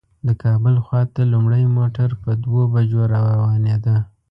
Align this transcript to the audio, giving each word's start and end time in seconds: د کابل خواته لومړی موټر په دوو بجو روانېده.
د 0.27 0.29
کابل 0.43 0.75
خواته 0.85 1.21
لومړی 1.33 1.63
موټر 1.77 2.09
په 2.21 2.31
دوو 2.43 2.63
بجو 2.73 3.01
روانېده. 3.13 3.95